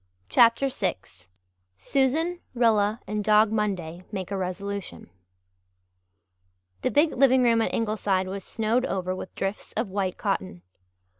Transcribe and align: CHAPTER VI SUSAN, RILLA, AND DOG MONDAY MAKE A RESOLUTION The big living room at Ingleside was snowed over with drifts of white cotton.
CHAPTER 0.29 0.69
VI 0.69 0.95
SUSAN, 1.77 2.39
RILLA, 2.55 3.01
AND 3.05 3.23
DOG 3.23 3.51
MONDAY 3.51 4.03
MAKE 4.11 4.31
A 4.31 4.35
RESOLUTION 4.37 5.11
The 6.81 6.89
big 6.89 7.13
living 7.15 7.43
room 7.43 7.61
at 7.61 7.71
Ingleside 7.71 8.25
was 8.27 8.43
snowed 8.43 8.85
over 8.87 9.15
with 9.15 9.35
drifts 9.35 9.73
of 9.73 9.89
white 9.91 10.17
cotton. 10.17 10.63